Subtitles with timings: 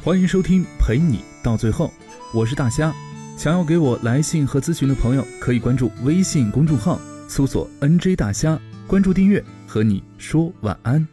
[0.00, 1.90] 欢迎收听陪你到最后，
[2.32, 2.94] 我是大虾。
[3.36, 8.56] 想要给我来信和咨询的朋友，可以关注微信公众号，搜索 “nj 大虾”，
[8.86, 11.06] 关注订阅，和你说晚安。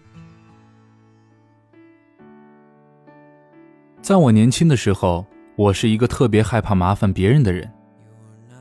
[4.03, 5.25] 在我年轻的时候，
[5.55, 7.67] 我是一个特别害怕麻烦别人的人。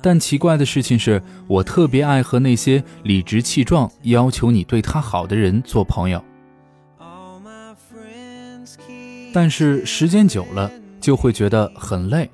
[0.00, 6.24] 但奇怪的事情是，我特别爱和那些理直气壮要求你对他好的人做朋友。
[9.34, 12.30] 但是时间久了，就会觉得很累。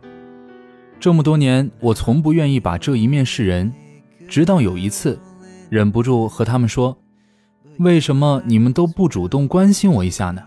[1.01, 3.73] 这么多年，我从不愿意把这一面示人，
[4.29, 5.19] 直到有一次，
[5.71, 6.95] 忍不住和他们说
[7.81, 10.43] ：“为什么你们都不主动关心我一下呢？”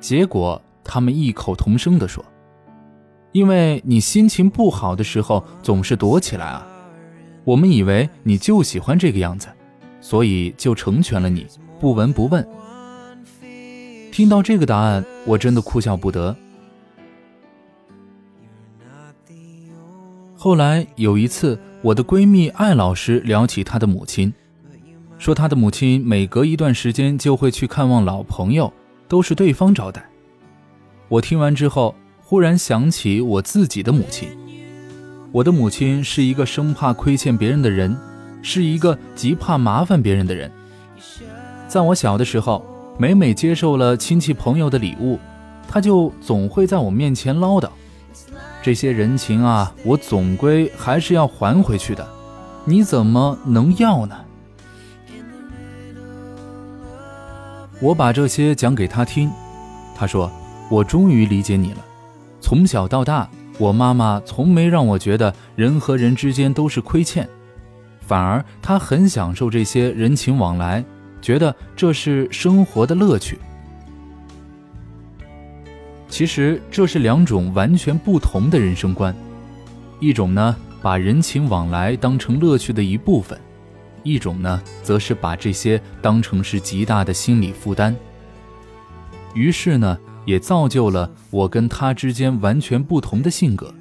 [0.00, 2.24] 结果他们异口同声地说。
[3.30, 6.66] 因为你心情不好的时候总是躲起来啊，
[7.44, 9.46] 我们以为你就喜欢这个样子，
[10.00, 11.46] 所以就成全了你，
[11.78, 12.44] 不闻不问。
[14.10, 16.36] 听到这个答案，我真的哭笑不得。
[20.36, 24.32] 后来有一次，我的闺蜜艾老师聊起她的母亲，
[25.18, 28.72] 说她的母亲每隔一段时间就会去看望老朋友，
[29.08, 30.08] 都是对方招待。
[31.08, 31.94] 我听完之后。
[32.22, 34.28] 忽然想起我自己的母亲，
[35.32, 37.96] 我的母亲是一个生怕亏欠别人的人，
[38.40, 40.48] 是一个极怕麻烦别人的人。
[41.66, 42.64] 在我小的时候，
[43.00, 45.18] 每每接受了亲戚朋友的礼物，
[45.66, 47.66] 他就总会在我面前唠叨
[48.62, 52.06] ：“这些人情啊，我总归还是要还回去的，
[52.66, 54.14] 你怎么能要呢？”
[57.80, 59.30] 我把这些讲给他听，
[59.96, 60.30] 他说
[60.70, 61.78] ：“我终于理解你了。”
[62.38, 67.26] 从小到大，我妈妈从没让我觉得人和人之间都是亏欠，
[68.06, 70.84] 反而她很享受这些人情往来，
[71.20, 73.38] 觉得这是生活的乐趣。
[76.08, 79.14] 其实这是两种完全不同的人生观，
[80.00, 83.38] 一种呢把人情往来当成乐趣的一部分，
[84.02, 87.94] 一种呢则是把这些当成是极大的心理负担。
[89.34, 89.98] 于是呢。
[90.26, 93.74] 也造就了我跟他之间完全不同的性格。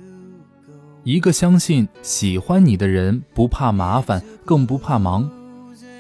[1.04, 5.30] 一个相信喜欢你的人不怕麻烦，更不怕忙；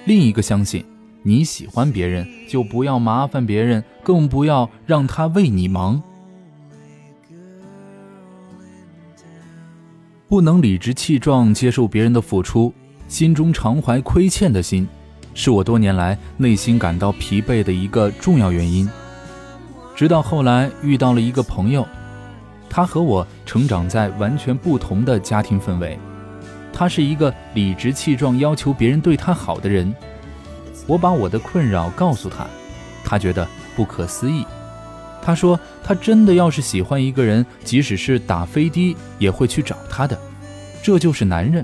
[0.06, 0.84] 另一个相信
[1.22, 6.02] 你喜欢别人就不要麻烦别人，更不要让他为你忙。
[10.28, 12.74] 不能理直气壮接受别人的付出，
[13.07, 14.88] 心中常怀亏欠的心，
[15.34, 18.88] 是我多年来内心感到疲惫的一个重要原因。
[19.96, 21.86] 直到后来遇到了一个朋友，
[22.69, 26.00] 他和我成长在完全不同的家庭氛围。
[26.72, 29.94] 他是一个理直气壮要求别人对他好的人。
[30.89, 32.47] 我把我的困扰告诉他，
[33.05, 34.44] 他觉得不可思议。
[35.22, 40.17] 他说他真的要是喜欢一个人，即使是打飞的也会去找他的。
[40.81, 41.63] 这就是男人。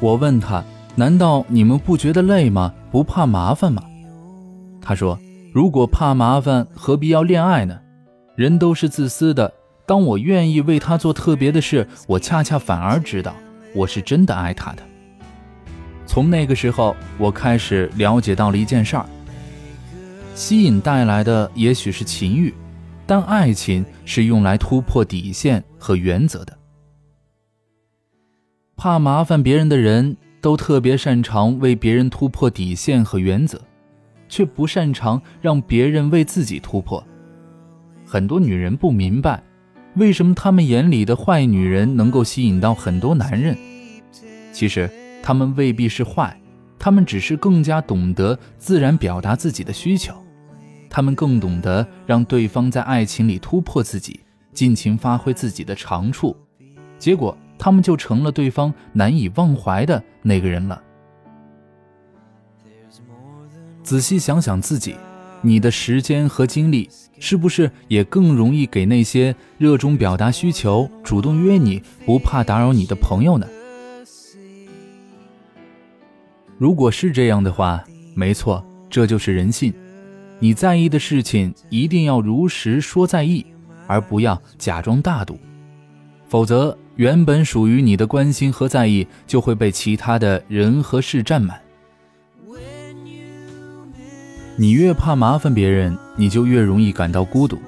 [0.00, 0.64] 我问他，
[0.96, 2.74] 难道你们不觉得累吗？
[2.90, 3.84] 不怕麻烦吗？
[4.82, 5.16] 他说
[5.54, 7.78] ：“如果怕麻烦，何必要恋爱呢？
[8.34, 9.52] 人都是自私的。
[9.86, 13.34] 当我愿意为他做特别的事，我恰恰反而知道
[13.74, 14.82] 我是真的爱他的。
[16.10, 19.06] 从那个时候，我开始了解到了一件事儿：
[20.34, 22.52] 吸引带来的也许是情欲，
[23.06, 26.58] 但爱情是用来突破底线和原则的。
[28.76, 33.60] 怕麻烦别人的人都特别擅长为别人突破底线和原则。”
[34.28, 37.04] 却不擅长让别人为自己突破。
[38.04, 39.40] 很多女人不明白，
[39.94, 43.56] 为什么他们眼里的坏女人能够吸引到很多男人。
[44.52, 44.90] 其实，
[45.22, 46.38] 他们未必是坏，
[46.78, 50.14] 他们只是更加懂得自然表达自己的需求，
[50.88, 54.20] 他们更懂得让对方在爱情里突破自己，
[54.52, 56.36] 尽情发挥自己的长处。
[56.98, 60.82] 结果，他们就成了对方难以忘怀的那个人了。
[63.82, 64.94] 仔细想想自己，
[65.42, 66.88] 你的时间和精力
[67.18, 73.46] 是不是也更容易给那些热衷表达需求、主动约你、不怕打扰你的朋友呢？
[76.60, 77.82] 如果是这样的话，
[78.14, 79.72] 没错，这就是人性。
[80.38, 83.46] 你在意的事情一定要如实说在意，
[83.86, 85.38] 而不要假装大度，
[86.28, 91.58] 否则原本属于你的关心和在意就会被其他的人和事占满。
[94.54, 97.58] 你越怕麻烦别人，你就越容易感到孤独。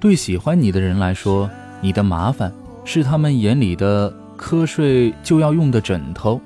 [0.00, 1.50] 对喜欢你的人来说，
[1.82, 2.50] 你的麻烦
[2.82, 6.40] 是他们眼里的瞌睡就要用的枕头，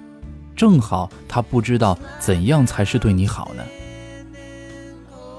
[0.61, 3.65] 正好他不知道怎样才是对你好呢。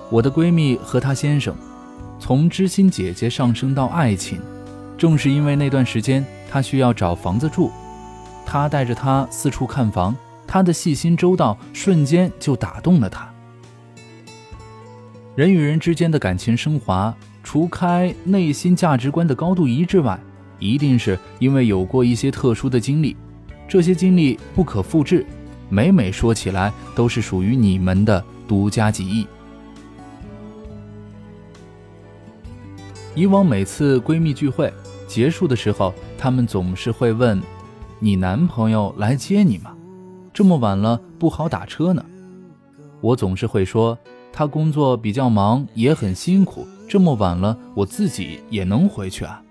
[0.09, 1.55] 我的闺蜜和她先生，
[2.19, 4.41] 从知心姐姐上升到爱情，
[4.97, 7.69] 正是因为那段时间她需要找房子住，
[8.47, 10.15] 她带着她四处看房，
[10.47, 13.31] 她的细心周到瞬间就打动了她。
[15.35, 20.19] 人与人之间的感情升华，除开内心价值观的高度一致外，
[20.57, 23.15] 一定是因为有过一些特殊的经历，
[23.71, 25.25] 这些经历不可复制，
[25.69, 29.25] 每每说起来都是属于你们的独家记忆。
[33.15, 34.73] 以往每次闺蜜聚会
[35.07, 37.41] 结束的时候，她们总是会问
[37.97, 39.73] ：“你男朋友来接你吗？
[40.33, 42.03] 这么晚了不好打车呢。”
[42.99, 43.97] 我总是会说
[44.33, 49.41] ：“他工作比较忙，也很辛苦，这么晚了我自己也能回去啊。”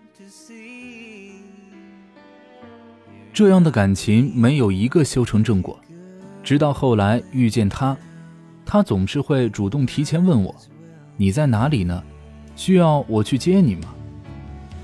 [3.41, 5.81] 这样的感情没有一个修成正果，
[6.43, 7.97] 直到后来遇见他，
[8.67, 10.55] 他总是会主动提前问我
[11.17, 12.03] ：“你在哪里呢？”
[12.55, 13.95] 需要我去接你吗？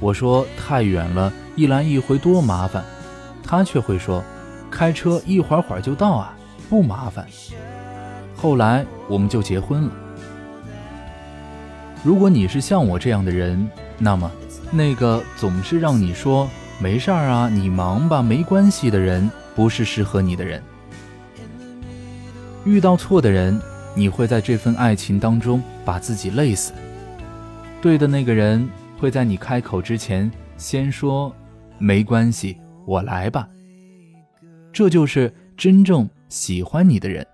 [0.01, 2.83] 我说太远了，一来一回多麻烦。
[3.43, 4.25] 他却会说，
[4.71, 6.35] 开车一会儿会儿就到啊，
[6.71, 7.27] 不麻烦。
[8.35, 9.93] 后来我们就结婚了。
[12.03, 13.69] 如果你是像我这样的人，
[13.99, 14.33] 那么
[14.71, 20.63] 那个总是让你说没事儿啊，你忙吧，没关系的人，不是适合你的人。
[22.65, 23.59] 遇到错的人，
[23.95, 26.73] 你会在这份爱情当中把自己累死。
[27.81, 28.69] 对的那个人
[28.99, 31.35] 会在你开口之前先说
[31.79, 33.49] ：“没关系，我来吧。”
[34.71, 37.27] 这就是真正喜欢你的人。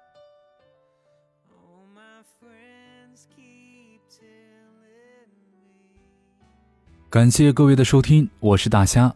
[7.11, 9.13] 感谢各位的收听，我是大虾。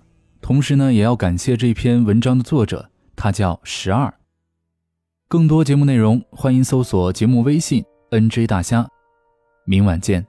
[0.46, 4.14] 同时呢，也要感谢这篇文章的作者，他叫十二。
[5.26, 8.88] 更多节目内容，欢迎搜索节目微信 “nj 大虾”。
[9.66, 10.24] 明晚见。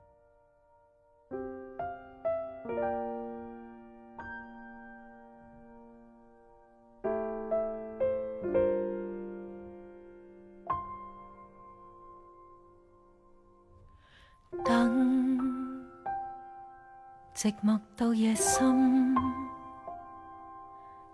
[17.35, 19.15] 寂寞到夜深，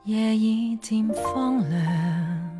[0.06, 2.60] 夜已渐荒凉，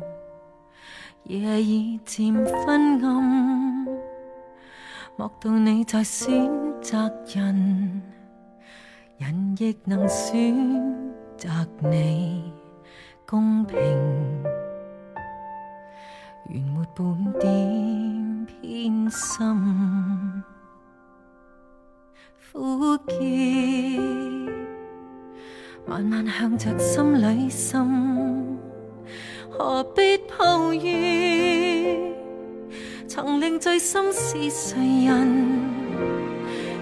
[1.24, 3.84] 夜已渐昏暗。
[5.16, 6.50] 莫道你在选
[6.80, 8.00] 择人，
[9.18, 10.56] 人亦能选
[11.36, 11.50] 择
[11.80, 12.50] 你，
[13.26, 13.76] 公平，
[16.48, 20.42] 原没半点偏心。
[22.50, 23.12] 苦涩，
[25.94, 28.58] 慢慢向着心里渗，
[29.48, 32.12] 何必抱怨？
[33.06, 35.60] 曾令醉心是谁人？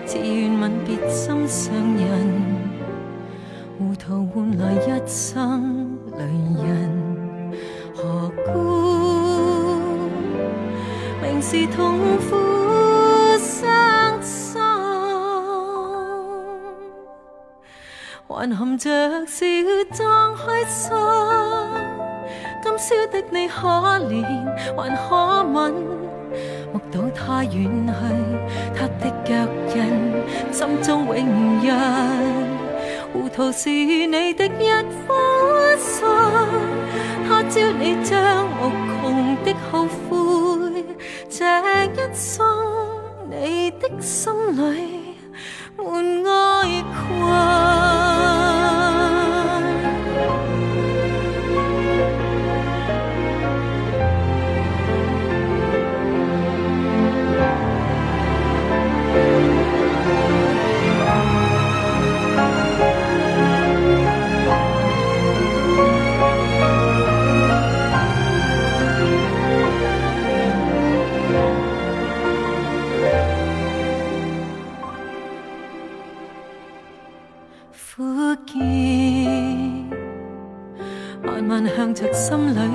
[0.06, 2.26] 自愿吻别心上人，
[3.78, 6.24] 糊涂换来一生泪
[6.66, 7.52] 人，
[7.94, 8.50] 何故
[11.20, 12.51] 明是痛苦？
[18.42, 18.90] 还含着
[19.24, 19.46] 笑
[19.92, 20.90] 装开心，
[22.60, 23.68] 今宵的你可
[24.08, 24.20] 怜
[24.76, 25.72] 还可吻，
[26.72, 27.92] 目睹他远去，
[28.74, 29.32] 他的脚
[29.76, 29.78] 印，
[30.50, 31.72] 心中永印。
[33.12, 34.72] 糊涂是你的一
[35.06, 36.04] 颗心，
[37.28, 38.72] 他朝你将无
[39.04, 40.84] 穷的后悔，
[41.30, 41.46] 这
[41.84, 42.44] 一生
[43.30, 45.01] 你的心里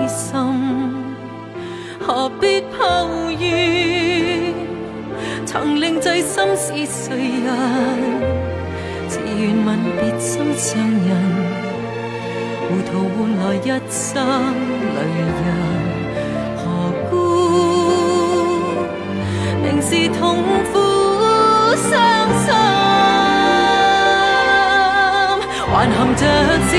[0.07, 0.33] 心，
[1.99, 4.53] 何必抱怨？
[5.45, 7.47] 曾令醉心是谁人？
[9.07, 11.09] 自愿吻别心上人，
[12.67, 13.95] 糊涂换来一生
[14.95, 14.97] 泪
[15.37, 15.39] 人。
[16.57, 16.61] 何
[17.09, 17.11] 故
[19.63, 20.19] 明是痛
[20.71, 20.75] 苦
[21.89, 21.89] 伤
[22.43, 22.45] 心，
[25.71, 26.21] 还含着
[26.67, 26.73] 笑